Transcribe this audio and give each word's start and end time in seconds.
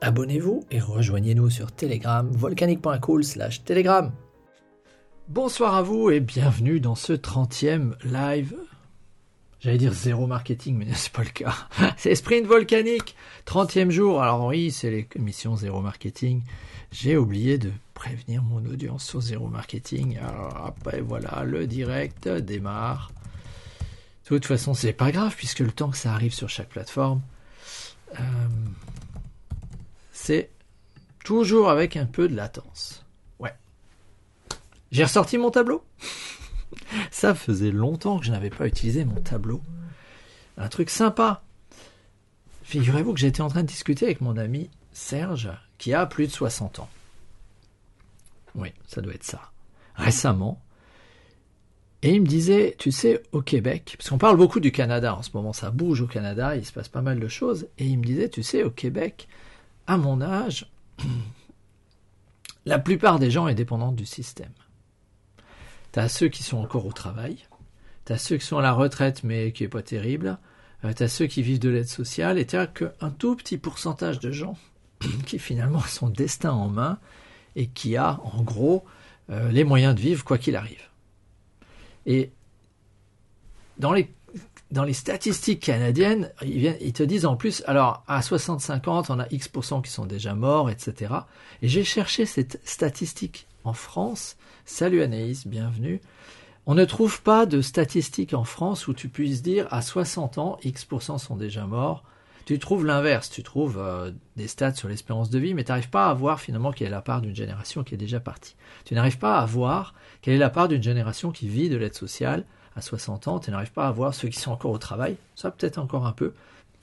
Abonnez-vous 0.00 0.64
et 0.70 0.78
rejoignez-nous 0.78 1.50
sur 1.50 1.72
Telegram, 1.72 2.30
volcanique.cool 2.30 3.24
slash 3.24 3.64
Telegram. 3.64 4.12
Bonsoir 5.28 5.74
à 5.74 5.82
vous 5.82 6.10
et 6.10 6.20
bienvenue 6.20 6.78
dans 6.78 6.94
ce 6.94 7.12
30e 7.12 7.94
live. 8.04 8.54
J'allais 9.58 9.76
dire 9.76 9.92
zéro 9.92 10.28
marketing, 10.28 10.76
mais 10.76 10.86
c'est 10.94 11.10
pas 11.10 11.24
le 11.24 11.30
cas. 11.30 11.52
C'est 11.96 12.14
Sprint 12.14 12.46
Volcanique, 12.46 13.16
30e 13.44 13.90
jour. 13.90 14.22
Alors 14.22 14.46
oui, 14.46 14.70
c'est 14.70 15.08
l'émission 15.16 15.56
zéro 15.56 15.80
marketing. 15.80 16.42
J'ai 16.92 17.16
oublié 17.16 17.58
de 17.58 17.72
prévenir 17.94 18.44
mon 18.44 18.64
audience 18.66 19.04
sur 19.04 19.20
zéro 19.20 19.48
marketing. 19.48 20.16
Alors 20.18 20.64
après, 20.64 21.00
voilà, 21.00 21.42
le 21.44 21.66
direct 21.66 22.28
démarre. 22.28 23.10
De 24.22 24.28
toute 24.28 24.46
façon, 24.46 24.74
c'est 24.74 24.92
pas 24.92 25.10
grave 25.10 25.34
puisque 25.36 25.58
le 25.58 25.72
temps 25.72 25.90
que 25.90 25.96
ça 25.96 26.12
arrive 26.12 26.32
sur 26.32 26.48
chaque 26.48 26.68
plateforme, 26.68 27.20
euh, 28.14 28.22
c'est 30.28 30.50
toujours 31.24 31.70
avec 31.70 31.96
un 31.96 32.04
peu 32.04 32.28
de 32.28 32.36
latence. 32.36 33.02
Ouais. 33.38 33.54
J'ai 34.92 35.04
ressorti 35.04 35.38
mon 35.38 35.50
tableau. 35.50 35.82
Ça 37.10 37.34
faisait 37.34 37.70
longtemps 37.70 38.18
que 38.18 38.26
je 38.26 38.30
n'avais 38.30 38.50
pas 38.50 38.66
utilisé 38.66 39.06
mon 39.06 39.22
tableau. 39.22 39.62
Un 40.58 40.68
truc 40.68 40.90
sympa. 40.90 41.42
Figurez-vous 42.62 43.14
que 43.14 43.20
j'étais 43.20 43.40
en 43.40 43.48
train 43.48 43.62
de 43.62 43.68
discuter 43.68 44.04
avec 44.04 44.20
mon 44.20 44.36
ami 44.36 44.68
Serge, 44.92 45.50
qui 45.78 45.94
a 45.94 46.04
plus 46.04 46.26
de 46.26 46.32
60 46.32 46.80
ans. 46.80 46.90
Oui, 48.54 48.74
ça 48.86 49.00
doit 49.00 49.14
être 49.14 49.24
ça. 49.24 49.50
Récemment. 49.94 50.60
Et 52.02 52.10
il 52.10 52.20
me 52.20 52.26
disait, 52.26 52.76
tu 52.78 52.92
sais, 52.92 53.22
au 53.32 53.40
Québec, 53.40 53.94
parce 53.96 54.10
qu'on 54.10 54.18
parle 54.18 54.36
beaucoup 54.36 54.60
du 54.60 54.72
Canada 54.72 55.16
en 55.16 55.22
ce 55.22 55.30
moment, 55.32 55.54
ça 55.54 55.70
bouge 55.70 56.02
au 56.02 56.06
Canada, 56.06 56.54
il 56.54 56.66
se 56.66 56.72
passe 56.72 56.90
pas 56.90 57.00
mal 57.00 57.18
de 57.18 57.28
choses, 57.28 57.68
et 57.78 57.86
il 57.86 57.98
me 57.98 58.04
disait, 58.04 58.28
tu 58.28 58.42
sais, 58.42 58.62
au 58.62 58.70
Québec, 58.70 59.26
à 59.88 59.96
mon 59.96 60.20
âge, 60.20 60.70
la 62.66 62.78
plupart 62.78 63.18
des 63.18 63.30
gens 63.30 63.48
sont 63.48 63.54
dépendants 63.54 63.90
du 63.90 64.06
système. 64.06 64.52
Tu 65.92 65.98
as 65.98 66.10
ceux 66.10 66.28
qui 66.28 66.42
sont 66.42 66.58
encore 66.58 66.86
au 66.86 66.92
travail, 66.92 67.38
tu 68.04 68.12
as 68.12 68.18
ceux 68.18 68.36
qui 68.36 68.46
sont 68.46 68.58
à 68.58 68.62
la 68.62 68.74
retraite 68.74 69.24
mais 69.24 69.50
qui 69.50 69.64
n'est 69.64 69.70
pas 69.70 69.82
terrible, 69.82 70.38
euh, 70.84 70.92
tu 70.92 71.02
as 71.02 71.08
ceux 71.08 71.26
qui 71.26 71.42
vivent 71.42 71.58
de 71.58 71.70
l'aide 71.70 71.88
sociale, 71.88 72.38
et 72.38 72.46
tu 72.46 72.56
as 72.56 72.66
qu'un 72.66 73.10
tout 73.18 73.34
petit 73.34 73.56
pourcentage 73.56 74.20
de 74.20 74.30
gens 74.30 74.58
qui 75.26 75.38
finalement 75.38 75.78
ont 75.78 75.82
son 75.82 76.10
destin 76.10 76.52
en 76.52 76.68
main 76.68 76.98
et 77.56 77.66
qui 77.66 77.96
a 77.96 78.20
en 78.22 78.42
gros 78.42 78.84
euh, 79.30 79.50
les 79.50 79.64
moyens 79.64 79.94
de 79.94 80.00
vivre 80.00 80.22
quoi 80.22 80.36
qu'il 80.36 80.54
arrive. 80.54 80.82
Et 82.04 82.30
dans 83.78 83.94
les 83.94 84.10
dans 84.70 84.84
les 84.84 84.92
statistiques 84.92 85.60
canadiennes, 85.60 86.30
ils, 86.42 86.92
te 86.92 87.02
disent 87.02 87.24
en 87.24 87.36
plus, 87.36 87.62
alors 87.66 88.02
à 88.06 88.20
60-50, 88.20 89.06
on 89.08 89.18
a 89.18 89.26
X% 89.30 89.82
qui 89.82 89.90
sont 89.90 90.04
déjà 90.04 90.34
morts, 90.34 90.68
etc. 90.68 91.14
Et 91.62 91.68
j'ai 91.68 91.84
cherché 91.84 92.26
cette 92.26 92.60
statistique 92.64 93.46
en 93.64 93.72
France. 93.72 94.36
Salut 94.66 95.02
Anaïs, 95.02 95.46
bienvenue. 95.46 96.00
On 96.66 96.74
ne 96.74 96.84
trouve 96.84 97.22
pas 97.22 97.46
de 97.46 97.62
statistiques 97.62 98.34
en 98.34 98.44
France 98.44 98.88
où 98.88 98.92
tu 98.92 99.08
puisses 99.08 99.40
dire 99.40 99.66
à 99.70 99.80
60 99.80 100.36
ans, 100.36 100.58
X% 100.62 101.16
sont 101.16 101.36
déjà 101.36 101.66
morts. 101.66 102.04
Tu 102.44 102.58
trouves 102.58 102.84
l'inverse, 102.84 103.30
tu 103.30 103.42
trouves 103.42 103.78
euh, 103.78 104.10
des 104.36 104.48
stats 104.48 104.74
sur 104.74 104.88
l'espérance 104.88 105.30
de 105.30 105.38
vie, 105.38 105.54
mais 105.54 105.64
tu 105.64 105.70
n'arrives 105.70 105.90
pas 105.90 106.08
à 106.08 106.14
voir 106.14 106.40
finalement 106.40 106.72
quelle 106.72 106.88
est 106.88 106.90
la 106.90 107.02
part 107.02 107.22
d'une 107.22 107.36
génération 107.36 107.84
qui 107.84 107.94
est 107.94 107.98
déjà 107.98 108.20
partie. 108.20 108.56
Tu 108.84 108.94
n'arrives 108.94 109.18
pas 109.18 109.38
à 109.38 109.46
voir 109.46 109.94
quelle 110.20 110.34
est 110.34 110.38
la 110.38 110.50
part 110.50 110.68
d'une 110.68 110.82
génération 110.82 111.30
qui 111.30 111.48
vit 111.48 111.70
de 111.70 111.76
l'aide 111.76 111.94
sociale, 111.94 112.44
à 112.76 112.80
60 112.80 113.28
ans, 113.28 113.38
tu 113.38 113.50
n'arrives 113.50 113.72
pas 113.72 113.86
à 113.86 113.90
voir 113.90 114.14
ceux 114.14 114.28
qui 114.28 114.38
sont 114.38 114.52
encore 114.52 114.70
au 114.70 114.78
travail, 114.78 115.16
ça 115.34 115.50
peut-être 115.50 115.78
encore 115.78 116.06
un 116.06 116.12
peu. 116.12 116.32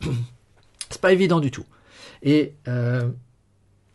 C'est 0.90 1.01
pas 1.01 1.13
évident 1.13 1.40
du 1.40 1.51
tout. 1.51 1.66
Et 2.22 2.53
euh, 2.68 3.09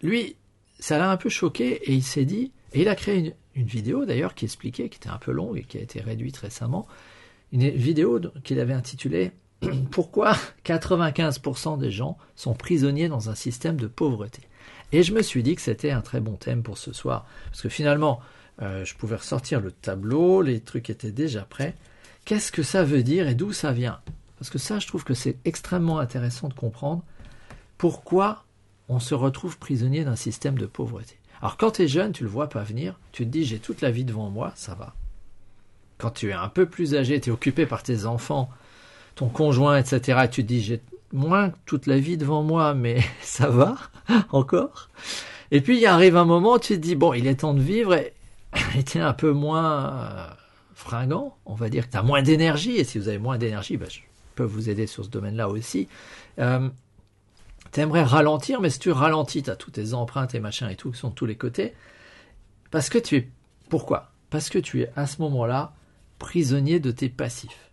lui, 0.02 0.36
ça 0.78 0.98
l'a 0.98 1.10
un 1.10 1.16
peu 1.16 1.28
choqué 1.28 1.80
et 1.90 1.94
il 1.94 2.02
s'est 2.02 2.24
dit, 2.24 2.52
et 2.72 2.82
il 2.82 2.88
a 2.88 2.94
créé 2.94 3.18
une, 3.18 3.34
une 3.54 3.66
vidéo 3.66 4.04
d'ailleurs 4.04 4.34
qui 4.34 4.44
expliquait, 4.44 4.88
qui 4.88 4.96
était 4.96 5.08
un 5.08 5.18
peu 5.18 5.32
longue 5.32 5.58
et 5.58 5.62
qui 5.62 5.78
a 5.78 5.80
été 5.80 6.00
réduite 6.00 6.36
récemment, 6.38 6.86
une 7.52 7.68
vidéo 7.68 8.20
qu'il 8.44 8.60
avait 8.60 8.74
intitulée 8.74 9.32
Pourquoi 9.90 10.36
95% 10.64 11.78
des 11.78 11.90
gens 11.90 12.16
sont 12.36 12.54
prisonniers 12.54 13.08
dans 13.08 13.30
un 13.30 13.34
système 13.34 13.76
de 13.76 13.86
pauvreté? 13.86 14.42
Et 14.92 15.02
je 15.02 15.12
me 15.12 15.22
suis 15.22 15.42
dit 15.42 15.54
que 15.54 15.62
c'était 15.62 15.90
un 15.90 16.00
très 16.00 16.20
bon 16.20 16.34
thème 16.34 16.62
pour 16.62 16.78
ce 16.78 16.92
soir, 16.92 17.26
parce 17.46 17.62
que 17.62 17.68
finalement, 17.68 18.20
euh, 18.62 18.84
je 18.84 18.94
pouvais 18.94 19.16
ressortir 19.16 19.60
le 19.60 19.72
tableau, 19.72 20.42
les 20.42 20.60
trucs 20.60 20.90
étaient 20.90 21.12
déjà 21.12 21.42
prêts, 21.42 21.74
Qu'est-ce 22.24 22.52
que 22.52 22.62
ça 22.62 22.84
veut 22.84 23.02
dire 23.02 23.28
et 23.28 23.34
d'où 23.34 23.52
ça 23.52 23.72
vient? 23.72 24.00
Parce 24.38 24.50
que 24.50 24.58
ça, 24.58 24.78
je 24.78 24.86
trouve 24.86 25.04
que 25.04 25.14
c'est 25.14 25.36
extrêmement 25.44 25.98
intéressant 25.98 26.48
de 26.48 26.54
comprendre 26.54 27.02
pourquoi 27.78 28.44
on 28.88 29.00
se 29.00 29.14
retrouve 29.14 29.58
prisonnier 29.58 30.04
d'un 30.04 30.16
système 30.16 30.58
de 30.58 30.66
pauvreté. 30.66 31.16
Alors 31.40 31.56
quand 31.56 31.72
tu 31.72 31.82
es 31.82 31.88
jeune, 31.88 32.12
tu 32.12 32.22
le 32.22 32.28
vois 32.28 32.48
pas 32.48 32.62
venir, 32.62 32.98
tu 33.12 33.24
te 33.24 33.30
dis 33.30 33.44
j'ai 33.44 33.58
toute 33.58 33.80
la 33.80 33.90
vie 33.90 34.04
devant 34.04 34.30
moi, 34.30 34.52
ça 34.54 34.74
va. 34.74 34.94
Quand 35.98 36.10
tu 36.10 36.30
es 36.30 36.32
un 36.32 36.48
peu 36.48 36.66
plus 36.66 36.94
âgé, 36.94 37.20
tu 37.20 37.30
es 37.30 37.32
occupé 37.32 37.66
par 37.66 37.82
tes 37.82 38.04
enfants, 38.04 38.50
ton 39.14 39.28
conjoint, 39.28 39.76
etc., 39.78 40.28
tu 40.30 40.42
te 40.42 40.48
dis 40.48 40.62
j'ai 40.62 40.80
moins 41.12 41.52
toute 41.66 41.86
la 41.86 41.98
vie 41.98 42.16
devant 42.16 42.42
moi, 42.42 42.74
mais 42.74 43.00
ça 43.22 43.48
va 43.48 43.76
encore. 44.30 44.88
Et 45.50 45.60
puis 45.60 45.78
il 45.80 45.86
arrive 45.86 46.16
un 46.16 46.24
moment 46.24 46.58
tu 46.58 46.74
te 46.74 46.80
dis 46.80 46.94
bon, 46.94 47.12
il 47.12 47.26
est 47.26 47.40
temps 47.40 47.54
de 47.54 47.60
vivre 47.60 47.94
et 47.94 48.12
es 48.94 48.98
un 48.98 49.12
peu 49.12 49.32
moins 49.32 49.92
euh, 49.92 50.26
fringant, 50.74 51.36
on 51.46 51.54
va 51.54 51.68
dire 51.68 51.86
que 51.86 51.92
tu 51.92 51.96
as 51.96 52.02
moins 52.02 52.22
d'énergie, 52.22 52.76
et 52.76 52.84
si 52.84 52.98
vous 52.98 53.08
avez 53.08 53.18
moins 53.18 53.38
d'énergie, 53.38 53.76
ben, 53.76 53.88
je 53.88 54.00
peux 54.34 54.44
vous 54.44 54.70
aider 54.70 54.86
sur 54.86 55.04
ce 55.04 55.10
domaine-là 55.10 55.48
aussi. 55.48 55.88
Euh, 56.38 56.68
tu 57.72 57.80
aimerais 57.80 58.02
ralentir, 58.02 58.60
mais 58.60 58.70
si 58.70 58.78
tu 58.78 58.90
ralentis, 58.90 59.42
tu 59.42 59.50
as 59.50 59.56
toutes 59.56 59.74
tes 59.74 59.94
empreintes 59.94 60.34
et 60.34 60.40
machins 60.40 60.68
et 60.68 60.76
tout 60.76 60.90
qui 60.90 60.98
sont 60.98 61.10
de 61.10 61.14
tous 61.14 61.26
les 61.26 61.36
côtés. 61.36 61.74
Parce 62.70 62.88
que 62.88 62.98
tu 62.98 63.16
es. 63.16 63.28
Pourquoi? 63.68 64.10
Parce 64.30 64.48
que 64.48 64.58
tu 64.58 64.82
es 64.82 64.90
à 64.96 65.06
ce 65.06 65.22
moment-là 65.22 65.74
prisonnier 66.18 66.80
de 66.80 66.90
tes 66.90 67.08
passifs. 67.08 67.70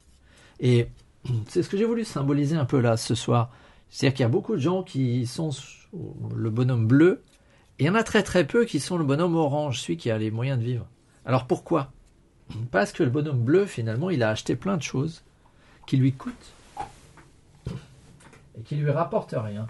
Et 0.60 0.88
c'est 1.48 1.64
ce 1.64 1.70
que 1.70 1.78
j'ai 1.78 1.86
voulu 1.86 2.06
symboliser 2.06 2.56
un 2.56 2.66
peu 2.66 2.80
là 2.80 2.98
ce 2.98 3.16
soir. 3.16 3.52
C'est-à-dire 3.90 4.16
qu'il 4.16 4.24
y 4.24 4.26
a 4.26 4.30
beaucoup 4.30 4.56
de 4.56 4.62
gens 4.62 4.84
qui 4.84 5.26
sont 5.26 5.52
le 6.36 6.50
bonhomme 6.50 6.88
bleu, 6.88 7.24
il 7.80 7.86
y 7.86 7.90
en 7.90 7.96
a 7.96 8.04
très 8.04 8.24
très 8.24 8.46
peu 8.46 8.66
qui 8.66 8.80
sont 8.80 8.98
le 8.98 9.06
bonhomme 9.06 9.36
orange, 9.36 9.82
celui 9.82 9.98
qui 9.98 10.10
a 10.10 10.18
les 10.18 10.32
moyens 10.32 10.60
de 10.60 10.64
vivre. 10.64 10.88
Alors 11.26 11.46
pourquoi? 11.46 11.92
Parce 12.72 12.92
que 12.92 13.04
le 13.04 13.10
bonhomme 13.10 13.44
bleu, 13.44 13.66
finalement, 13.66 14.10
il 14.10 14.24
a 14.24 14.30
acheté 14.30 14.56
plein 14.56 14.78
de 14.78 14.82
choses 14.82 15.24
qui 15.86 15.98
lui 15.98 16.14
coûtent 16.14 16.54
et 18.58 18.62
qui 18.64 18.76
lui 18.76 18.90
rapportent 18.90 19.36
rien. 19.38 19.68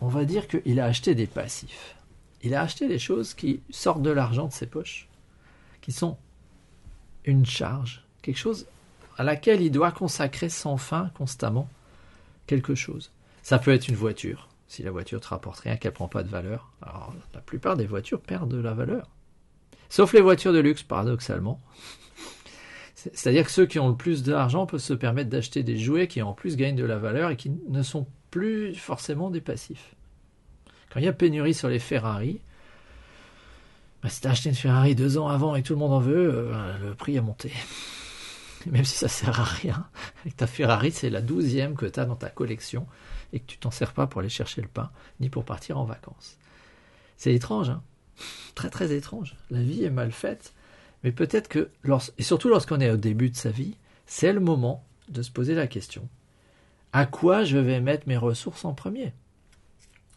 On 0.00 0.08
va 0.08 0.24
dire 0.24 0.46
qu'il 0.46 0.78
a 0.78 0.84
acheté 0.84 1.14
des 1.14 1.26
passifs. 1.26 1.96
Il 2.42 2.54
a 2.54 2.62
acheté 2.62 2.86
des 2.86 3.00
choses 3.00 3.34
qui 3.34 3.60
sortent 3.70 4.02
de 4.02 4.10
l'argent 4.10 4.46
de 4.46 4.52
ses 4.52 4.66
poches, 4.66 5.08
qui 5.80 5.90
sont 5.90 6.16
une 7.24 7.44
charge, 7.44 8.04
quelque 8.22 8.38
chose 8.38 8.66
à 9.16 9.24
laquelle 9.24 9.60
il 9.60 9.72
doit 9.72 9.90
consacrer 9.90 10.48
sans 10.48 10.76
fin 10.76 11.10
constamment 11.16 11.68
quelque 12.46 12.76
chose. 12.76 13.10
Ça 13.48 13.58
peut 13.58 13.72
être 13.72 13.88
une 13.88 13.94
voiture, 13.94 14.46
si 14.66 14.82
la 14.82 14.90
voiture 14.90 15.22
te 15.22 15.28
rapporte 15.28 15.60
rien, 15.60 15.78
qu'elle 15.78 15.94
prend 15.94 16.06
pas 16.06 16.22
de 16.22 16.28
valeur. 16.28 16.70
Alors, 16.82 17.14
la 17.32 17.40
plupart 17.40 17.78
des 17.78 17.86
voitures 17.86 18.20
perdent 18.20 18.50
de 18.50 18.60
la 18.60 18.74
valeur. 18.74 19.08
Sauf 19.88 20.12
les 20.12 20.20
voitures 20.20 20.52
de 20.52 20.58
luxe, 20.58 20.82
paradoxalement. 20.82 21.58
C'est-à-dire 22.94 23.46
que 23.46 23.50
ceux 23.50 23.64
qui 23.64 23.78
ont 23.78 23.88
le 23.88 23.96
plus 23.96 24.22
d'argent 24.22 24.66
peuvent 24.66 24.82
se 24.82 24.92
permettre 24.92 25.30
d'acheter 25.30 25.62
des 25.62 25.78
jouets 25.78 26.08
qui 26.08 26.20
en 26.20 26.34
plus 26.34 26.56
gagnent 26.56 26.76
de 26.76 26.84
la 26.84 26.98
valeur 26.98 27.30
et 27.30 27.36
qui 27.36 27.50
ne 27.70 27.82
sont 27.82 28.06
plus 28.30 28.74
forcément 28.74 29.30
des 29.30 29.40
passifs. 29.40 29.94
Quand 30.92 31.00
il 31.00 31.06
y 31.06 31.08
a 31.08 31.14
pénurie 31.14 31.54
sur 31.54 31.70
les 31.70 31.78
Ferrari, 31.78 32.42
bah, 34.02 34.10
si 34.10 34.20
tu 34.20 34.26
as 34.26 34.32
acheté 34.32 34.50
une 34.50 34.56
Ferrari 34.56 34.94
deux 34.94 35.16
ans 35.16 35.28
avant 35.28 35.54
et 35.54 35.62
tout 35.62 35.72
le 35.72 35.78
monde 35.78 35.94
en 35.94 36.00
veut, 36.00 36.34
euh, 36.34 36.76
le 36.86 36.94
prix 36.94 37.16
a 37.16 37.22
monté. 37.22 37.50
même 38.66 38.84
si 38.84 38.98
ça 38.98 39.08
sert 39.08 39.40
à 39.40 39.44
rien, 39.44 39.86
avec 40.20 40.36
ta 40.36 40.46
Ferrari, 40.46 40.92
c'est 40.92 41.08
la 41.08 41.22
douzième 41.22 41.76
que 41.76 41.86
tu 41.86 41.98
as 41.98 42.04
dans 42.04 42.14
ta 42.14 42.28
collection 42.28 42.86
et 43.32 43.40
que 43.40 43.46
tu 43.46 43.58
t'en 43.58 43.70
sers 43.70 43.92
pas 43.92 44.06
pour 44.06 44.20
aller 44.20 44.28
chercher 44.28 44.62
le 44.62 44.68
pain, 44.68 44.90
ni 45.20 45.28
pour 45.28 45.44
partir 45.44 45.78
en 45.78 45.84
vacances. 45.84 46.38
C'est 47.16 47.34
étrange, 47.34 47.70
hein 47.70 47.82
très 48.54 48.70
très 48.70 48.92
étrange. 48.92 49.36
La 49.50 49.62
vie 49.62 49.84
est 49.84 49.90
mal 49.90 50.10
faite, 50.10 50.52
mais 51.04 51.12
peut-être 51.12 51.48
que, 51.48 51.70
et 52.18 52.22
surtout 52.22 52.48
lorsqu'on 52.48 52.80
est 52.80 52.90
au 52.90 52.96
début 52.96 53.30
de 53.30 53.36
sa 53.36 53.50
vie, 53.50 53.76
c'est 54.06 54.32
le 54.32 54.40
moment 54.40 54.84
de 55.08 55.22
se 55.22 55.30
poser 55.30 55.54
la 55.54 55.68
question 55.68 56.08
à 56.92 57.06
quoi 57.06 57.44
je 57.44 57.58
vais 57.58 57.80
mettre 57.80 58.08
mes 58.08 58.16
ressources 58.16 58.64
en 58.64 58.74
premier? 58.74 59.12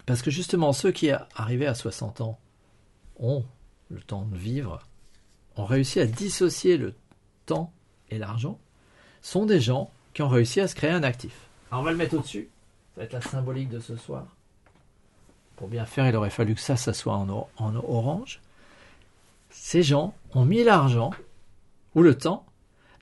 Parce 0.06 0.22
que 0.22 0.32
justement, 0.32 0.74
ceux 0.74 0.92
qui, 0.92 1.10
arrivés 1.36 1.68
à 1.68 1.76
60 1.76 2.22
ans, 2.22 2.40
ont 3.20 3.46
le 3.90 4.02
temps 4.02 4.26
de 4.26 4.38
vivre, 4.38 4.80
ont 5.58 5.66
réussi 5.66 6.00
à 6.00 6.06
dissocier 6.06 6.78
le 6.78 6.96
temps 7.46 7.74
et 8.10 8.18
l'argent, 8.18 8.60
sont 9.22 9.46
des 9.46 9.60
gens 9.60 9.92
qui 10.14 10.22
ont 10.22 10.30
réussi 10.30 10.60
à 10.60 10.68
se 10.68 10.76
créer 10.76 10.92
un 10.92 11.04
actif. 11.04 11.34
Alors 11.70 11.82
on 11.82 11.86
va 11.86 11.92
le 11.92 11.98
mettre 11.98 12.16
au-dessus. 12.16 12.50
Ça 12.94 13.02
va 13.02 13.04
être 13.04 13.14
la 13.14 13.22
symbolique 13.22 13.70
de 13.70 13.80
ce 13.80 13.96
soir. 13.96 14.26
Pour 15.56 15.68
bien 15.68 15.86
faire, 15.86 16.08
il 16.08 16.16
aurait 16.16 16.30
fallu 16.30 16.56
que 16.56 16.62
ça, 16.62 16.76
soit 16.76 17.16
en, 17.16 17.50
en 17.58 17.76
orange. 17.76 18.42
Ces 19.50 19.84
gens 19.84 20.14
ont 20.34 20.46
mis 20.46 20.64
l'argent 20.64 21.12
ou 21.96 22.02
le 22.02 22.18
temps 22.18 22.46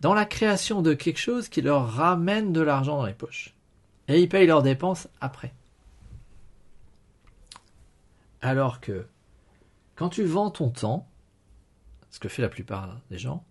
dans 0.02 0.14
la 0.14 0.26
création 0.26 0.82
de 0.82 0.94
quelque 0.94 1.20
chose 1.20 1.50
qui 1.50 1.62
leur 1.62 1.92
ramène 1.92 2.54
de 2.54 2.62
l'argent 2.62 2.98
dans 2.98 3.06
les 3.06 3.14
poches. 3.14 3.54
Et 4.08 4.20
ils 4.22 4.30
payent 4.30 4.48
leurs 4.48 4.64
dépenses 4.64 5.08
après. 5.22 5.54
Alors 8.42 8.80
que 8.80 9.06
quand 9.96 10.10
tu 10.10 10.24
vends 10.24 10.50
ton 10.50 10.70
temps, 10.70 11.08
ce 12.10 12.20
que 12.20 12.30
fait 12.30 12.42
la 12.42 12.50
plupart 12.50 12.98
des 13.12 13.18
gens, 13.18 13.44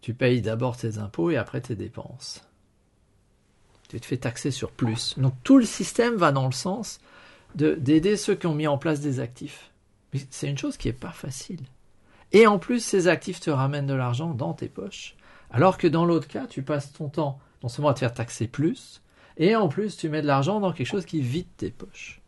tu 0.00 0.14
payes 0.14 0.40
d'abord 0.40 0.76
tes 0.76 0.98
impôts 0.98 1.30
et 1.30 1.36
après 1.36 1.60
tes 1.60 1.74
dépenses. 1.74 2.47
Tu 3.88 4.00
te 4.00 4.06
fais 4.06 4.18
taxer 4.18 4.50
sur 4.50 4.70
plus. 4.70 5.18
Donc 5.18 5.34
tout 5.42 5.58
le 5.58 5.64
système 5.64 6.16
va 6.16 6.32
dans 6.32 6.46
le 6.46 6.52
sens 6.52 7.00
d'aider 7.54 8.16
ceux 8.16 8.34
qui 8.34 8.46
ont 8.46 8.54
mis 8.54 8.66
en 8.66 8.78
place 8.78 9.00
des 9.00 9.20
actifs. 9.20 9.70
Mais 10.12 10.20
c'est 10.30 10.48
une 10.48 10.58
chose 10.58 10.76
qui 10.76 10.88
n'est 10.88 10.94
pas 10.94 11.10
facile. 11.10 11.60
Et 12.32 12.46
en 12.46 12.58
plus, 12.58 12.84
ces 12.84 13.08
actifs 13.08 13.40
te 13.40 13.50
ramènent 13.50 13.86
de 13.86 13.94
l'argent 13.94 14.34
dans 14.34 14.52
tes 14.52 14.68
poches. 14.68 15.16
Alors 15.50 15.78
que 15.78 15.86
dans 15.86 16.04
l'autre 16.04 16.28
cas, 16.28 16.46
tu 16.46 16.62
passes 16.62 16.92
ton 16.92 17.08
temps 17.08 17.40
non 17.62 17.68
seulement 17.68 17.88
à 17.88 17.94
te 17.94 18.00
faire 18.00 18.14
taxer 18.14 18.46
plus, 18.46 19.02
et 19.36 19.56
en 19.56 19.68
plus 19.68 19.96
tu 19.96 20.08
mets 20.08 20.22
de 20.22 20.26
l'argent 20.26 20.60
dans 20.60 20.72
quelque 20.72 20.86
chose 20.86 21.06
qui 21.06 21.20
vide 21.20 21.46
tes 21.56 21.70
poches. 21.70 22.20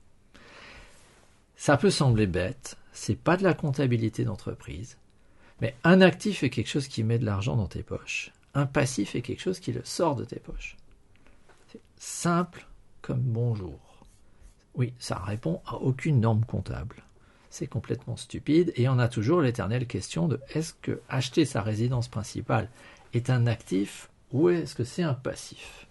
Ça 1.56 1.76
peut 1.76 1.90
sembler 1.90 2.26
bête, 2.26 2.76
c'est 2.92 3.16
pas 3.16 3.36
de 3.36 3.44
la 3.44 3.54
comptabilité 3.54 4.24
d'entreprise, 4.24 4.96
mais 5.60 5.74
un 5.84 6.00
actif 6.00 6.42
est 6.42 6.50
quelque 6.50 6.68
chose 6.68 6.88
qui 6.88 7.04
met 7.04 7.18
de 7.18 7.26
l'argent 7.26 7.56
dans 7.56 7.68
tes 7.68 7.82
poches. 7.82 8.32
Un 8.54 8.66
passif 8.66 9.14
est 9.14 9.22
quelque 9.22 9.42
chose 9.42 9.60
qui 9.60 9.72
le 9.72 9.84
sort 9.84 10.16
de 10.16 10.24
tes 10.24 10.40
poches. 10.40 10.76
Simple 11.96 12.66
comme 13.02 13.20
bonjour. 13.20 13.78
Oui, 14.74 14.94
ça 14.98 15.16
répond 15.18 15.60
à 15.66 15.76
aucune 15.76 16.20
norme 16.20 16.44
comptable. 16.44 17.02
C'est 17.50 17.66
complètement 17.66 18.16
stupide 18.16 18.72
et 18.76 18.88
on 18.88 18.98
a 18.98 19.08
toujours 19.08 19.40
l'éternelle 19.40 19.86
question 19.86 20.28
de 20.28 20.40
est-ce 20.54 20.72
que 20.72 21.00
acheter 21.08 21.44
sa 21.44 21.62
résidence 21.62 22.08
principale 22.08 22.68
est 23.12 23.28
un 23.28 23.46
actif 23.46 24.08
ou 24.32 24.48
est-ce 24.48 24.74
que 24.74 24.84
c'est 24.84 25.02
un 25.02 25.14
passif? 25.14 25.86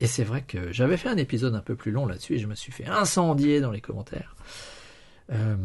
Et 0.00 0.06
c'est 0.06 0.24
vrai 0.24 0.42
que 0.42 0.72
j'avais 0.72 0.98
fait 0.98 1.08
un 1.08 1.16
épisode 1.16 1.54
un 1.54 1.60
peu 1.60 1.74
plus 1.74 1.90
long 1.90 2.06
là-dessus 2.06 2.34
et 2.34 2.38
je 2.38 2.46
me 2.46 2.54
suis 2.54 2.72
fait 2.72 2.86
incendier 2.86 3.60
dans 3.62 3.70
les 3.70 3.80
commentaires. 3.80 4.36
Euh, 5.32 5.56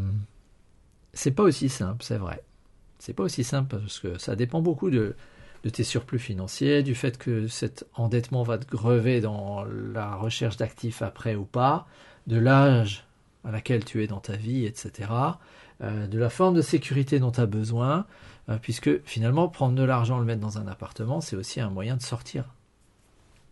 c'est 1.14 1.32
pas 1.32 1.44
aussi 1.44 1.68
simple, 1.68 2.04
c'est 2.04 2.18
vrai. 2.18 2.42
C'est 3.00 3.14
pas 3.14 3.24
aussi 3.24 3.44
simple 3.44 3.78
parce 3.78 4.00
que 4.00 4.18
ça 4.18 4.38
dépend 4.38 4.62
beaucoup 4.62 4.90
de, 4.90 5.16
de 5.64 5.70
tes 5.70 5.84
surplus 5.84 6.20
financiers, 6.20 6.84
du 6.84 6.96
fait 6.96 7.18
que 7.18 7.48
cet 7.48 7.86
endettement 7.94 8.44
va 8.44 8.58
te 8.58 8.66
grever 8.66 9.22
dans 9.22 9.64
la 9.64 10.16
recherche 10.16 10.58
d'actifs 10.58 11.02
après 11.02 11.36
ou 11.36 11.46
pas, 11.46 11.88
de 12.28 12.38
l'âge 12.38 13.06
à 13.44 13.52
laquelle 13.52 13.86
tu 13.86 14.04
es 14.04 14.08
dans 14.08 14.20
ta 14.20 14.36
vie, 14.36 14.66
etc., 14.66 15.10
euh, 15.82 16.08
de 16.08 16.20
la 16.20 16.30
forme 16.30 16.56
de 16.56 16.62
sécurité 16.62 17.20
dont 17.20 17.32
tu 17.32 17.42
as 17.42 17.48
besoin, 17.48 18.06
euh, 18.50 18.58
puisque 18.62 19.04
finalement, 19.04 19.48
prendre 19.48 19.76
de 19.76 19.84
l'argent, 19.84 20.20
le 20.20 20.26
mettre 20.26 20.42
dans 20.42 20.58
un 20.58 20.68
appartement, 20.68 21.22
c'est 21.22 21.36
aussi 21.36 21.60
un 21.60 21.70
moyen 21.70 21.98
de 21.98 22.02
sortir 22.02 22.46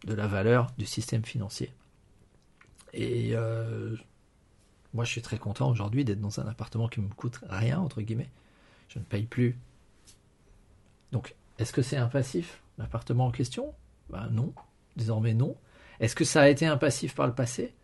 de 0.05 0.13
la 0.13 0.27
valeur 0.27 0.67
du 0.77 0.85
système 0.85 1.23
financier. 1.23 1.73
Et 2.93 3.31
euh, 3.33 3.95
moi, 4.93 5.05
je 5.05 5.11
suis 5.11 5.21
très 5.21 5.37
content 5.37 5.69
aujourd'hui 5.69 6.05
d'être 6.05 6.21
dans 6.21 6.39
un 6.39 6.47
appartement 6.47 6.87
qui 6.87 7.01
me 7.01 7.09
coûte 7.09 7.39
rien, 7.49 7.79
entre 7.79 8.01
guillemets. 8.01 8.29
Je 8.89 8.99
ne 8.99 9.03
paye 9.03 9.25
plus. 9.25 9.57
Donc, 11.11 11.35
est-ce 11.59 11.73
que 11.73 11.81
c'est 11.81 11.97
un 11.97 12.07
passif, 12.07 12.61
l'appartement 12.77 13.27
en 13.27 13.31
question? 13.31 13.73
Ben 14.09 14.29
non, 14.31 14.53
désormais 14.95 15.33
non. 15.33 15.55
Est-ce 15.99 16.15
que 16.15 16.23
ça 16.23 16.41
a 16.41 16.47
été 16.47 16.65
un 16.65 16.77
passif 16.77 17.13
par 17.13 17.27
le 17.27 17.33
passé? 17.33 17.75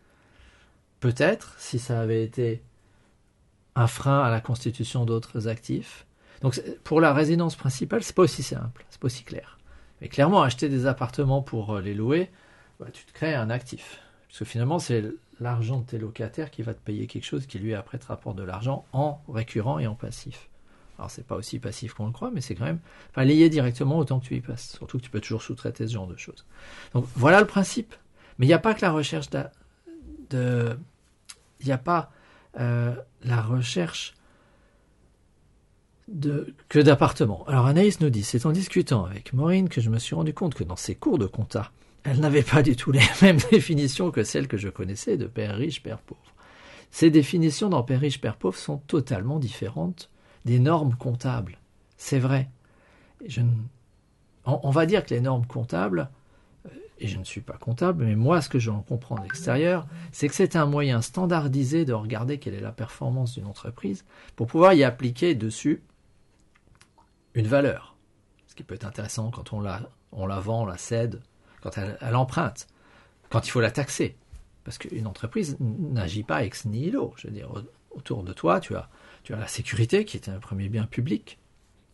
Peut-être, 1.01 1.55
si 1.59 1.77
ça 1.77 1.99
avait 1.99 2.23
été 2.23 2.63
un 3.75 3.87
frein 3.87 4.21
à 4.21 4.31
la 4.31 4.39
constitution 4.39 5.05
d'autres 5.05 5.49
actifs. 5.49 6.05
Donc 6.41 6.61
pour 6.83 7.01
la 7.01 7.13
résidence 7.13 7.57
principale, 7.57 8.01
c'est 8.01 8.15
pas 8.15 8.23
aussi 8.23 8.43
simple, 8.43 8.85
c'est 8.89 8.99
pas 8.99 9.07
aussi 9.07 9.23
clair. 9.23 9.59
Mais 10.01 10.07
clairement, 10.07 10.41
acheter 10.41 10.69
des 10.69 10.85
appartements 10.85 11.41
pour 11.41 11.75
euh, 11.75 11.81
les 11.81 11.93
louer, 11.93 12.29
bah, 12.79 12.87
tu 12.91 13.05
te 13.05 13.13
crées 13.13 13.35
un 13.35 13.49
actif. 13.49 13.99
Parce 14.27 14.39
que 14.39 14.45
finalement, 14.45 14.79
c'est 14.79 15.03
l'argent 15.39 15.79
de 15.79 15.85
tes 15.85 15.97
locataires 15.97 16.51
qui 16.51 16.61
va 16.61 16.73
te 16.73 16.79
payer 16.79 17.07
quelque 17.07 17.25
chose 17.25 17.45
qui 17.45 17.59
lui 17.59 17.73
après 17.73 17.97
te 17.97 18.05
rapporte 18.05 18.37
de 18.37 18.43
l'argent 18.43 18.85
en 18.93 19.21
récurrent 19.27 19.79
et 19.79 19.87
en 19.87 19.95
passif. 19.95 20.49
Alors 20.97 21.11
c'est 21.11 21.25
pas 21.25 21.35
aussi 21.35 21.59
passif 21.59 21.93
qu'on 21.93 22.05
le 22.05 22.11
croit, 22.11 22.31
mais 22.31 22.41
c'est 22.41 22.55
quand 22.55 22.65
même 22.65 22.79
enfin, 23.11 23.25
lié 23.25 23.49
directement 23.49 23.97
autant 23.97 24.19
que 24.19 24.25
tu 24.25 24.35
y 24.35 24.41
passes. 24.41 24.75
Surtout 24.77 24.97
que 24.97 25.03
tu 25.03 25.09
peux 25.09 25.19
toujours 25.19 25.41
sous-traiter 25.41 25.87
ce 25.87 25.93
genre 25.93 26.07
de 26.07 26.17
choses. 26.17 26.45
Donc 26.93 27.05
voilà 27.15 27.39
le 27.39 27.47
principe. 27.47 27.93
Mais 28.37 28.45
il 28.45 28.49
n'y 28.49 28.53
a 28.53 28.59
pas 28.59 28.73
que 28.73 28.81
la 28.81 28.91
recherche 28.91 29.29
de... 30.29 30.77
Il 31.61 31.65
n'y 31.65 31.71
a 31.71 31.77
pas 31.77 32.11
euh, 32.59 32.93
la 33.23 33.41
recherche 33.41 34.13
de, 36.07 36.53
que 36.69 36.79
d'appartements. 36.79 37.43
Alors 37.47 37.65
Anaïs 37.65 37.99
nous 37.99 38.09
dit, 38.09 38.23
c'est 38.23 38.45
en 38.45 38.51
discutant 38.51 39.05
avec 39.05 39.33
Maureen 39.33 39.69
que 39.69 39.81
je 39.81 39.89
me 39.89 39.99
suis 39.99 40.15
rendu 40.15 40.33
compte 40.33 40.53
que 40.53 40.63
dans 40.63 40.75
ses 40.75 40.95
cours 40.95 41.17
de 41.17 41.25
compta, 41.25 41.71
elle 42.03 42.19
n'avait 42.19 42.43
pas 42.43 42.61
du 42.61 42.75
tout 42.75 42.91
les 42.91 43.01
mêmes 43.21 43.39
définitions 43.51 44.11
que 44.11 44.23
celles 44.23 44.47
que 44.47 44.57
je 44.57 44.69
connaissais 44.69 45.17
de 45.17 45.25
père 45.25 45.55
riche, 45.55 45.81
père 45.81 45.99
pauvre. 45.99 46.21
Ces 46.91 47.09
définitions 47.09 47.69
dans 47.69 47.83
père 47.83 47.99
riche, 47.99 48.21
père 48.21 48.37
pauvre 48.37 48.57
sont 48.57 48.77
totalement 48.77 49.39
différentes 49.39 50.09
des 50.45 50.59
normes 50.59 50.95
comptables. 50.95 51.57
C'est 51.97 52.19
vrai. 52.19 52.49
On, 54.45 54.69
va 54.69 54.85
dire 54.85 55.03
que 55.03 55.13
les 55.13 55.21
normes 55.21 55.47
comptables, 55.47 56.09
euh, 56.67 56.69
et 56.99 57.07
je 57.07 57.17
ne 57.17 57.23
suis 57.23 57.41
pas 57.41 57.57
comptable, 57.57 58.05
mais 58.05 58.15
moi 58.15 58.41
ce 58.41 58.49
que 58.49 58.59
j'en 58.59 58.81
comprends 58.81 59.15
de 59.15 59.23
l'extérieur, 59.23 59.87
c'est 60.11 60.29
que 60.29 60.35
c'est 60.35 60.55
un 60.55 60.67
moyen 60.67 61.01
standardisé 61.01 61.83
de 61.83 61.93
regarder 61.93 62.37
quelle 62.37 62.53
est 62.53 62.61
la 62.61 62.71
performance 62.71 63.33
d'une 63.33 63.47
entreprise 63.47 64.05
pour 64.35 64.45
pouvoir 64.45 64.73
y 64.73 64.83
appliquer 64.83 65.33
dessus 65.33 65.81
une 67.33 67.47
valeur. 67.47 67.95
Ce 68.47 68.55
qui 68.55 68.63
peut 68.63 68.75
être 68.75 68.85
intéressant 68.85 69.31
quand 69.31 69.51
on 69.51 69.59
la, 69.59 69.81
on 70.11 70.27
la 70.27 70.39
vend, 70.39 70.63
on 70.63 70.65
la 70.65 70.77
cède, 70.77 71.21
quand 71.61 71.77
elle, 71.77 72.15
emprunte, 72.15 72.67
quand 73.29 73.47
il 73.47 73.49
faut 73.49 73.61
la 73.61 73.71
taxer. 73.71 74.15
Parce 74.63 74.77
qu'une 74.77 75.07
entreprise 75.07 75.57
n'agit 75.59 76.23
pas 76.23 76.43
ex 76.43 76.65
nihilo. 76.65 77.13
Je 77.17 77.27
veux 77.27 77.33
dire, 77.33 77.51
autour 77.91 78.23
de 78.23 78.33
toi, 78.33 78.59
tu 78.59 78.75
as, 78.75 78.89
tu 79.25 79.33
as 79.33 79.37
la 79.37 79.47
sécurité 79.47 80.05
qui 80.05 80.17
est 80.17 80.29
un 80.29 80.39
premier 80.39 80.69
bien 80.69 80.85
public. 80.85 81.39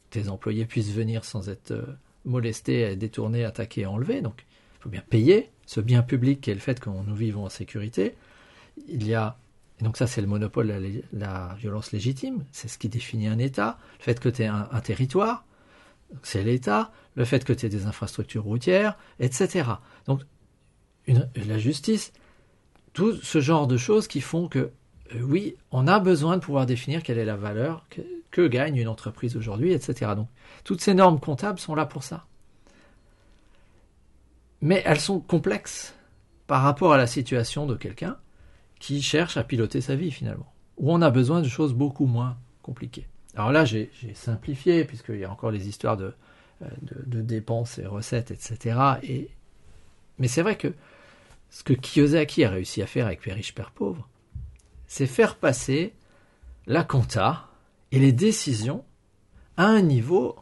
Tes 0.09 0.27
employés 0.27 0.65
puissent 0.65 0.91
venir 0.91 1.23
sans 1.23 1.49
être 1.49 1.71
euh, 1.71 1.85
molestés, 2.25 2.95
détournés, 2.97 3.45
attaqués, 3.45 3.85
enlevés. 3.85 4.21
Donc, 4.21 4.45
il 4.77 4.83
faut 4.83 4.89
bien 4.89 5.03
payer 5.09 5.49
ce 5.65 5.79
bien 5.79 6.03
public 6.03 6.41
qui 6.41 6.51
est 6.51 6.53
le 6.53 6.59
fait 6.59 6.79
que 6.79 6.89
nous 6.89 7.15
vivons 7.15 7.45
en 7.45 7.49
sécurité. 7.49 8.15
Il 8.89 9.07
y 9.07 9.15
a, 9.15 9.37
et 9.79 9.85
donc 9.85 9.95
ça 9.95 10.07
c'est 10.07 10.19
le 10.19 10.27
monopole 10.27 10.67
de 10.67 11.03
la, 11.13 11.55
violence 11.57 11.93
légitime, 11.93 12.43
c'est 12.51 12.67
ce 12.67 12.77
qui 12.77 12.89
définit 12.89 13.27
un 13.27 13.39
État. 13.39 13.79
Le 13.99 14.03
fait 14.03 14.19
que 14.19 14.27
tu 14.27 14.41
aies 14.41 14.47
un, 14.47 14.81
territoire, 14.81 15.45
c'est 16.23 16.43
l'État, 16.43 16.91
le 17.15 17.23
fait 17.23 17.45
que 17.45 17.53
tu 17.53 17.65
aies 17.65 17.69
des 17.69 17.85
infrastructures 17.85 18.43
routières, 18.43 18.97
etc. 19.19 19.69
Donc, 20.07 20.21
la 21.07 21.57
justice, 21.57 22.11
tout 22.91 23.15
ce 23.15 23.39
genre 23.39 23.67
de 23.67 23.77
choses 23.77 24.09
qui 24.09 24.19
font 24.19 24.49
que, 24.49 24.71
oui, 25.19 25.55
on 25.71 25.87
a 25.87 25.99
besoin 25.99 26.37
de 26.37 26.41
pouvoir 26.41 26.65
définir 26.65 27.03
quelle 27.03 27.17
est 27.17 27.25
la 27.25 27.35
valeur 27.35 27.85
que, 27.89 28.47
gagne 28.47 28.77
une 28.77 28.87
entreprise 28.87 29.35
aujourd'hui, 29.35 29.73
etc. 29.73 30.11
Donc, 30.15 30.27
toutes 30.63 30.81
ces 30.81 30.93
normes 30.93 31.19
comptables 31.19 31.59
sont 31.59 31.75
là 31.75 31.85
pour 31.85 32.03
ça. 32.03 32.25
Mais 34.61 34.81
elles 34.85 34.99
sont 34.99 35.19
complexes 35.19 35.93
par 36.47 36.61
rapport 36.63 36.93
à 36.93 36.97
la 36.97 37.07
situation 37.07 37.65
de 37.65 37.75
quelqu'un 37.75 38.17
qui 38.79 39.01
cherche 39.01 39.37
à 39.37 39.43
piloter 39.43 39.81
sa 39.81 39.95
vie 39.95 40.11
finalement, 40.11 40.51
où 40.77 40.91
on 40.91 41.01
a 41.01 41.09
besoin 41.09 41.41
de 41.41 41.47
choses 41.47 41.73
beaucoup 41.73 42.05
moins 42.05 42.37
compliquées. 42.61 43.07
Alors 43.35 43.51
là, 43.51 43.65
j'ai 43.65 43.91
simplifié, 44.13 44.85
puisqu'il 44.85 45.17
y 45.17 45.25
a 45.25 45.31
encore 45.31 45.51
les 45.51 45.67
histoires 45.67 45.97
de, 45.97 46.13
euh, 46.61 46.67
dépenses 47.05 47.79
et 47.79 47.85
recettes, 47.85 48.31
etc. 48.31 48.79
Et, 49.03 49.29
mais 50.19 50.27
c'est 50.27 50.41
vrai 50.41 50.57
que 50.57 50.73
ce 51.49 51.63
que 51.63 51.73
Kiyosaki 51.73 52.43
a 52.43 52.49
réussi 52.49 52.81
à 52.81 52.87
faire 52.87 53.05
avec 53.05 53.21
Père 53.21 53.35
riche, 53.35 53.53
Père 53.53 53.71
pauvre, 53.71 54.07
c'est 54.91 55.07
faire 55.07 55.37
passer 55.37 55.93
la 56.67 56.83
compta 56.83 57.47
et 57.93 57.99
les 57.99 58.11
décisions 58.11 58.83
à 59.55 59.65
un 59.65 59.81
niveau 59.81 60.35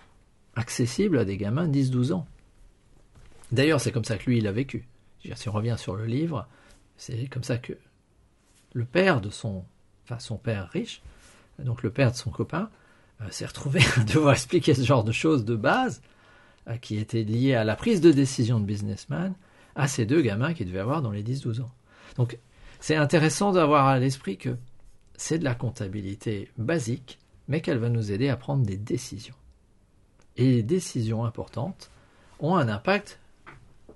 accessible 0.55 1.19
à 1.19 1.23
des 1.23 1.37
gamins 1.37 1.67
de 1.67 1.77
10-12 1.77 2.13
ans. 2.13 2.27
D'ailleurs, 3.51 3.79
c'est 3.79 3.91
comme 3.91 4.05
ça 4.05 4.17
que 4.17 4.25
lui, 4.25 4.39
il 4.39 4.47
a 4.47 4.51
vécu. 4.51 4.87
Si 5.35 5.47
on 5.47 5.51
revient 5.51 5.75
sur 5.77 5.95
le 5.95 6.05
livre, 6.05 6.47
c'est 6.97 7.27
comme 7.27 7.43
ça 7.43 7.59
que 7.59 7.73
le 8.73 8.85
père 8.85 9.21
de 9.21 9.29
son, 9.29 9.65
enfin 10.05 10.17
son 10.17 10.37
père 10.37 10.67
riche, 10.69 11.03
donc 11.59 11.83
le 11.83 11.91
père 11.91 12.11
de 12.11 12.17
son 12.17 12.31
copain, 12.31 12.71
euh, 13.21 13.29
s'est 13.29 13.45
retrouvé 13.45 13.81
à 13.97 14.03
devoir 14.03 14.33
expliquer 14.33 14.73
ce 14.73 14.81
genre 14.81 15.03
de 15.03 15.11
choses 15.11 15.45
de 15.45 15.55
base 15.55 16.01
euh, 16.67 16.77
qui 16.77 16.97
étaient 16.97 17.23
liées 17.23 17.53
à 17.53 17.63
la 17.63 17.75
prise 17.75 18.01
de 18.01 18.11
décision 18.11 18.59
de 18.59 18.65
businessman 18.65 19.35
à 19.75 19.87
ces 19.87 20.07
deux 20.07 20.23
gamins 20.23 20.55
qui 20.55 20.65
devaient 20.65 20.79
avoir 20.79 21.03
dans 21.03 21.11
les 21.11 21.21
10-12 21.21 21.61
ans. 21.61 21.71
Donc 22.15 22.39
c'est 22.79 22.95
intéressant 22.95 23.51
d'avoir 23.51 23.87
à 23.87 23.99
l'esprit 23.99 24.37
que 24.37 24.57
c'est 25.15 25.39
de 25.39 25.43
la 25.43 25.55
comptabilité 25.55 26.49
basique, 26.57 27.19
mais 27.47 27.61
qu'elle 27.61 27.77
va 27.77 27.89
nous 27.89 28.11
aider 28.11 28.29
à 28.29 28.37
prendre 28.37 28.65
des 28.65 28.77
décisions. 28.77 29.35
Et 30.37 30.45
les 30.45 30.63
décisions 30.63 31.25
importantes 31.25 31.91
ont 32.39 32.55
un 32.55 32.69
impact 32.69 33.19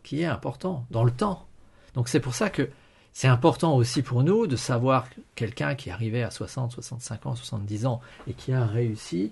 qui 0.03 0.21
est 0.21 0.25
important 0.25 0.85
dans 0.91 1.03
le 1.03 1.11
temps. 1.11 1.47
Donc 1.93 2.09
c'est 2.09 2.19
pour 2.19 2.35
ça 2.35 2.49
que 2.49 2.69
c'est 3.13 3.27
important 3.27 3.75
aussi 3.75 4.01
pour 4.01 4.23
nous 4.23 4.47
de 4.47 4.55
savoir 4.55 5.07
quelqu'un 5.35 5.75
qui 5.75 5.89
arrivait 5.91 6.23
à 6.23 6.31
60, 6.31 6.71
65 6.71 7.25
ans, 7.27 7.35
70 7.35 7.85
ans 7.85 8.01
et 8.27 8.33
qui 8.33 8.51
a 8.51 8.65
réussi, 8.65 9.31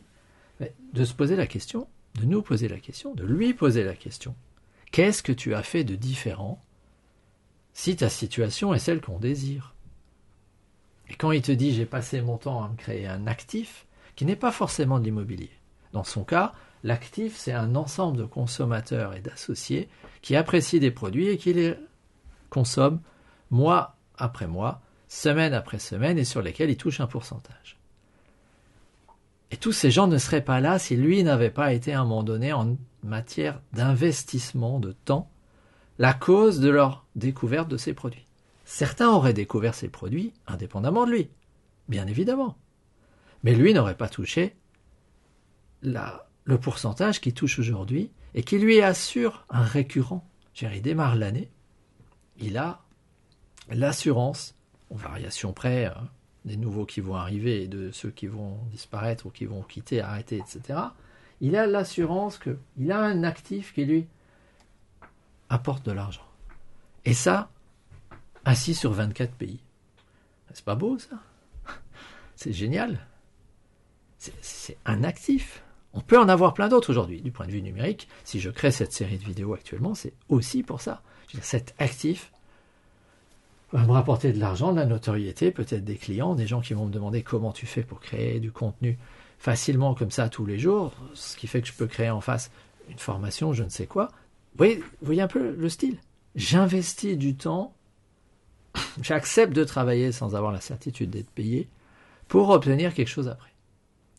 de 0.93 1.03
se 1.03 1.13
poser 1.13 1.35
la 1.35 1.47
question, 1.47 1.87
de 2.15 2.25
nous 2.25 2.43
poser 2.43 2.67
la 2.67 2.79
question, 2.79 3.15
de 3.15 3.25
lui 3.25 3.53
poser 3.53 3.83
la 3.83 3.95
question. 3.95 4.35
Qu'est-ce 4.91 5.23
que 5.23 5.31
tu 5.31 5.55
as 5.55 5.63
fait 5.63 5.83
de 5.83 5.95
différent 5.95 6.63
si 7.73 7.95
ta 7.95 8.09
situation 8.09 8.73
est 8.73 8.79
celle 8.79 9.01
qu'on 9.01 9.19
désire 9.19 9.73
Et 11.09 11.15
quand 11.15 11.31
il 11.31 11.41
te 11.41 11.51
dit 11.51 11.73
j'ai 11.73 11.85
passé 11.85 12.21
mon 12.21 12.37
temps 12.37 12.63
à 12.63 12.69
me 12.69 12.75
créer 12.75 13.07
un 13.07 13.27
actif, 13.27 13.85
qui 14.15 14.25
n'est 14.25 14.35
pas 14.35 14.51
forcément 14.51 14.99
de 14.99 15.05
l'immobilier. 15.05 15.51
Dans 15.93 16.03
son 16.03 16.23
cas, 16.23 16.53
l'actif, 16.83 17.37
c'est 17.37 17.53
un 17.53 17.75
ensemble 17.75 18.17
de 18.17 18.25
consommateurs 18.25 19.13
et 19.15 19.21
d'associés 19.21 19.89
qui 20.21 20.35
apprécient 20.35 20.79
des 20.79 20.91
produits 20.91 21.27
et 21.27 21.37
qui 21.37 21.53
les 21.53 21.75
consomment 22.49 23.01
mois 23.49 23.95
après 24.17 24.47
mois, 24.47 24.81
semaine 25.07 25.53
après 25.53 25.79
semaine, 25.79 26.17
et 26.17 26.25
sur 26.25 26.41
lesquels 26.41 26.69
il 26.69 26.77
touche 26.77 26.99
un 26.99 27.07
pourcentage. 27.07 27.77
Et 29.51 29.57
tous 29.57 29.73
ces 29.73 29.91
gens 29.91 30.07
ne 30.07 30.17
seraient 30.17 30.43
pas 30.43 30.61
là 30.61 30.79
si 30.79 30.95
lui 30.95 31.23
n'avait 31.23 31.49
pas 31.49 31.73
été 31.73 31.93
à 31.93 32.01
un 32.01 32.03
moment 32.03 32.23
donné 32.23 32.53
en 32.53 32.77
matière 33.03 33.59
d'investissement 33.73 34.79
de 34.79 34.93
temps 34.93 35.29
la 35.99 36.13
cause 36.13 36.59
de 36.59 36.69
leur 36.69 37.05
découverte 37.15 37.69
de 37.69 37.77
ces 37.77 37.93
produits. 37.93 38.25
Certains 38.65 39.09
auraient 39.09 39.33
découvert 39.33 39.75
ces 39.75 39.89
produits 39.89 40.33
indépendamment 40.47 41.05
de 41.05 41.11
lui, 41.11 41.29
bien 41.89 42.07
évidemment. 42.07 42.57
Mais 43.43 43.53
lui 43.53 43.73
n'aurait 43.73 43.97
pas 43.97 44.09
touché 44.09 44.55
le 45.83 46.57
pourcentage 46.59 47.21
qu'il 47.21 47.33
touche 47.33 47.59
aujourd'hui 47.59 48.11
et 48.33 48.43
qui 48.43 48.59
lui 48.59 48.81
assure 48.81 49.45
un 49.49 49.63
récurrent. 49.63 50.27
Il 50.61 50.81
démarre 50.81 51.15
l'année, 51.15 51.49
il 52.39 52.57
a 52.57 52.81
l'assurance, 53.69 54.55
en 54.89 54.95
variation 54.95 55.53
près, 55.53 55.85
hein, 55.85 56.09
des 56.45 56.57
nouveaux 56.57 56.85
qui 56.85 57.01
vont 57.01 57.15
arriver 57.15 57.63
et 57.63 57.67
de 57.67 57.91
ceux 57.91 58.11
qui 58.11 58.27
vont 58.27 58.57
disparaître 58.71 59.25
ou 59.25 59.29
qui 59.29 59.45
vont 59.45 59.61
quitter, 59.61 60.01
arrêter, 60.01 60.37
etc. 60.37 60.79
Il 61.39 61.55
a 61.55 61.65
l'assurance 61.67 62.37
qu'il 62.39 62.91
a 62.91 62.99
un 62.99 63.23
actif 63.23 63.73
qui 63.73 63.85
lui 63.85 64.07
apporte 65.51 65.85
de 65.85 65.91
l'argent. 65.91 66.25
Et 67.05 67.13
ça, 67.13 67.49
assis 68.45 68.73
sur 68.73 68.91
24 68.91 69.33
pays. 69.33 69.59
C'est 70.53 70.65
pas 70.65 70.75
beau 70.75 70.97
ça 70.97 71.17
C'est 72.35 72.53
génial. 72.53 73.05
C'est 74.17 74.77
un 74.85 75.03
actif. 75.03 75.63
On 75.93 76.01
peut 76.01 76.19
en 76.19 76.29
avoir 76.29 76.53
plein 76.53 76.69
d'autres 76.69 76.89
aujourd'hui. 76.89 77.21
Du 77.21 77.31
point 77.31 77.47
de 77.47 77.51
vue 77.51 77.61
numérique, 77.61 78.07
si 78.23 78.39
je 78.39 78.49
crée 78.49 78.71
cette 78.71 78.93
série 78.93 79.17
de 79.17 79.23
vidéos 79.23 79.53
actuellement, 79.53 79.95
c'est 79.95 80.13
aussi 80.29 80.63
pour 80.63 80.81
ça. 80.81 81.01
Cet 81.41 81.73
actif 81.79 82.31
va 83.71 83.85
me 83.85 83.91
rapporter 83.91 84.33
de 84.33 84.39
l'argent, 84.39 84.73
de 84.73 84.79
la 84.79 84.85
notoriété, 84.85 85.51
peut-être 85.51 85.83
des 85.83 85.95
clients, 85.95 86.35
des 86.35 86.47
gens 86.47 86.61
qui 86.61 86.73
vont 86.73 86.85
me 86.85 86.91
demander 86.91 87.23
comment 87.23 87.51
tu 87.51 87.65
fais 87.65 87.83
pour 87.83 87.99
créer 87.99 88.39
du 88.39 88.51
contenu 88.51 88.97
facilement 89.39 89.95
comme 89.95 90.11
ça 90.11 90.29
tous 90.29 90.45
les 90.45 90.59
jours, 90.59 90.93
ce 91.13 91.35
qui 91.35 91.47
fait 91.47 91.61
que 91.61 91.67
je 91.67 91.73
peux 91.73 91.87
créer 91.87 92.09
en 92.09 92.21
face 92.21 92.51
une 92.89 92.99
formation, 92.99 93.53
je 93.53 93.63
ne 93.63 93.69
sais 93.69 93.87
quoi. 93.87 94.11
Voyez, 94.55 94.83
un 95.21 95.27
peu 95.27 95.51
le 95.51 95.69
style 95.69 95.97
J'investis 96.35 97.17
du 97.17 97.35
temps, 97.35 97.73
j'accepte 99.01 99.53
de 99.53 99.63
travailler 99.63 100.11
sans 100.11 100.35
avoir 100.35 100.51
la 100.51 100.61
certitude 100.61 101.09
d'être 101.09 101.29
payé 101.29 101.69
pour 102.27 102.49
obtenir 102.49 102.93
quelque 102.93 103.09
chose 103.09 103.27
après. 103.27 103.53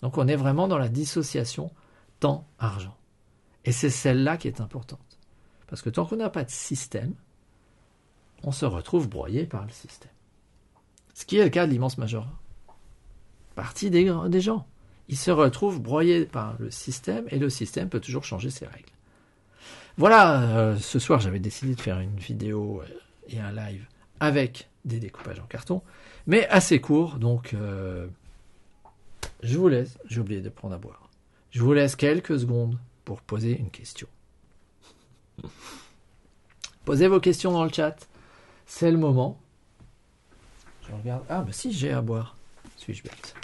Donc 0.03 0.19
on 0.19 0.29
est 0.29 0.37
vraiment 0.37 0.69
dans 0.69 0.79
la 0.79 0.89
dissociation 0.89 1.71
temps-argent. 2.21 2.97
Et 3.65 3.73
c'est 3.73 3.91
celle-là 3.91 4.37
qui 4.37 4.49
est 4.49 4.61
importante. 4.61 5.19
Parce 5.69 5.81
que 5.81 5.91
tant 5.91 6.05
qu'on 6.05 6.17
n'a 6.17 6.29
pas 6.29 6.45
de 6.45 6.51
système, 6.51 7.15
on 8.43 8.53
se 8.53 8.67
retrouve 8.67 9.09
broyé 9.09 9.47
par 9.47 9.65
le 9.65 9.71
système. 9.71 10.11
Ce 11.15 11.25
qui 11.25 11.39
est 11.39 11.45
le 11.45 11.51
cas 11.51 11.67
de 11.67 11.71
l'immense 11.71 11.99
majorité. 11.99 12.31
Partie 13.55 13.91
des 13.91 14.41
gens. 14.41 14.67
Ils 15.09 15.17
se 15.17 15.31
retrouvent 15.31 15.81
broyés 15.81 16.27
par 16.27 16.57
le 16.59 16.71
système 16.71 17.27
et 17.29 17.39
le 17.39 17.51
système 17.51 17.89
peut 17.89 18.01
toujours 18.01 18.25
changer 18.25 18.51
ses 18.51 18.67
règles. 18.67 18.93
Voilà, 19.99 20.43
euh, 20.43 20.77
ce 20.77 20.99
soir 20.99 21.21
j'avais 21.21 21.39
décidé 21.39 21.75
de 21.75 21.81
faire 21.81 22.01
une 22.01 22.17
vidéo 22.17 22.83
euh, 22.83 22.87
et 23.29 23.39
un 23.39 23.53
live 23.53 23.87
avec 24.21 24.69
des 24.85 24.99
découpages 24.99 25.39
en 25.39 25.47
carton, 25.47 25.83
mais 26.27 26.49
assez 26.49 26.81
court, 26.81 27.19
donc 27.19 27.55
euh, 27.55 28.07
je 29.43 29.59
vous 29.59 29.69
laisse, 29.69 29.99
j'ai 30.07 30.21
oublié 30.21 30.41
de 30.41 30.49
prendre 30.49 30.75
à 30.75 30.79
boire. 30.79 31.11
Je 31.51 31.61
vous 31.63 31.73
laisse 31.73 31.97
quelques 31.97 32.41
secondes 32.41 32.79
pour 33.05 33.21
poser 33.21 33.59
une 33.59 33.71
question. 33.71 34.09
Posez 36.85 37.07
vos 37.07 37.21
questions 37.21 37.53
dans 37.53 37.65
le 37.65 37.71
chat. 37.73 38.09
C'est 38.67 38.91
le 38.91 38.99
moment. 38.99 39.39
Je 40.89 40.93
regarde. 40.95 41.25
Ah, 41.29 41.43
bah 41.43 41.53
si, 41.53 41.73
j'ai 41.73 41.93
à 41.93 42.01
boire. 42.01 42.37
Suis-je 42.77 43.03
bête 43.03 43.35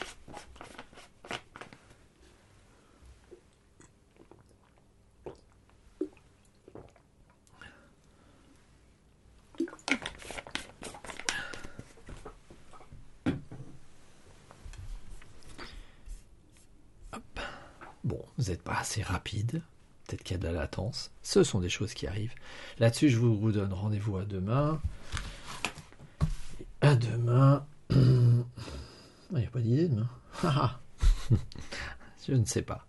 Bon, 18.04 18.24
vous 18.38 18.50
n'êtes 18.50 18.62
pas 18.62 18.72
assez 18.88 19.02
rapide. 19.02 19.60
Peut-être 20.06 20.22
qu'il 20.22 20.36
y 20.36 20.40
a 20.40 20.42
de 20.42 20.46
la 20.46 20.60
latence. 20.60 21.10
Ce 21.22 21.44
sont 21.44 21.60
des 21.60 21.68
choses 21.68 21.92
qui 21.92 22.06
arrivent. 22.06 22.34
Là-dessus, 22.78 23.10
je 23.10 23.18
vous 23.18 23.52
donne 23.52 23.72
rendez-vous 23.74 24.16
à 24.16 24.24
demain. 24.24 24.80
À 26.80 26.94
demain. 26.94 27.66
Il 27.90 29.36
n'y 29.36 29.44
a 29.44 29.50
pas 29.50 29.60
d'idée 29.60 29.88
demain. 29.88 30.08
je 32.26 32.32
ne 32.32 32.46
sais 32.46 32.62
pas. 32.62 32.86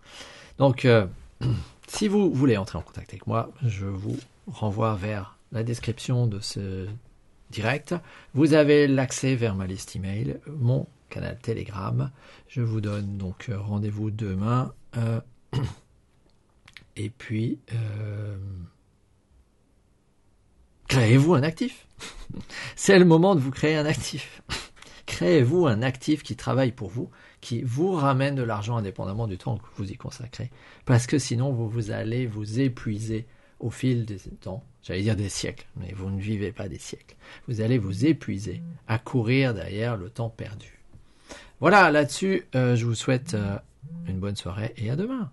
Donc, 0.57 0.85
euh, 0.85 1.05
si 1.87 2.07
vous 2.07 2.33
voulez 2.33 2.55
entrer 2.55 2.77
en 2.77 2.81
contact 2.81 3.09
avec 3.09 3.27
moi, 3.27 3.51
je 3.65 3.85
vous 3.85 4.17
renvoie 4.47 4.95
vers 4.95 5.37
la 5.51 5.63
description 5.63 6.27
de 6.27 6.39
ce 6.39 6.87
direct. 7.49 7.93
Vous 8.33 8.53
avez 8.53 8.87
l'accès 8.87 9.35
vers 9.35 9.55
ma 9.55 9.67
liste 9.67 9.97
email, 9.97 10.39
mon 10.47 10.87
canal 11.09 11.37
Telegram. 11.41 12.09
Je 12.47 12.61
vous 12.61 12.79
donne 12.79 13.17
donc 13.17 13.49
euh, 13.49 13.59
rendez-vous 13.59 14.11
demain. 14.11 14.73
Euh, 14.95 15.19
et 16.95 17.09
puis, 17.09 17.59
créez-vous 20.87 21.33
un 21.33 21.43
actif. 21.43 21.87
C'est 22.75 22.99
le 22.99 23.05
moment 23.05 23.35
de 23.35 23.39
vous 23.39 23.51
créer 23.51 23.75
un 23.75 23.85
actif. 23.85 24.41
Créez-vous 25.05 25.65
un 25.65 25.81
actif 25.81 26.21
qui 26.21 26.35
travaille 26.35 26.71
pour 26.71 26.89
vous, 26.89 27.09
qui 27.41 27.63
vous 27.63 27.93
ramène 27.93 28.35
de 28.35 28.43
l'argent 28.43 28.77
indépendamment 28.77 29.25
du 29.25 29.39
temps 29.39 29.57
que 29.57 29.65
vous 29.75 29.91
y 29.91 29.97
consacrez. 29.97 30.51
Parce 30.85 31.07
que 31.07 31.17
sinon, 31.17 31.51
vous, 31.51 31.67
vous 31.67 31.89
allez 31.89 32.27
vous 32.27 32.59
épuiser 32.59 33.25
au 33.59 33.71
fil 33.71 34.05
des 34.05 34.19
temps. 34.39 34.63
J'allais 34.83 35.01
dire 35.01 35.15
des 35.15 35.29
siècles, 35.29 35.67
mais 35.75 35.91
vous 35.93 36.09
ne 36.09 36.19
vivez 36.19 36.51
pas 36.51 36.69
des 36.69 36.77
siècles. 36.77 37.15
Vous 37.47 37.61
allez 37.61 37.79
vous 37.79 38.05
épuiser 38.05 38.61
à 38.87 38.99
courir 38.99 39.53
derrière 39.53 39.97
le 39.97 40.09
temps 40.09 40.29
perdu. 40.29 40.79
Voilà, 41.59 41.91
là-dessus, 41.91 42.45
euh, 42.55 42.75
je 42.75 42.85
vous 42.85 42.95
souhaite 42.95 43.33
euh, 43.33 43.57
une 44.07 44.19
bonne 44.19 44.35
soirée 44.35 44.73
et 44.77 44.89
à 44.89 44.95
demain. 44.95 45.31